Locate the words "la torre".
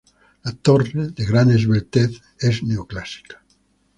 0.43-0.95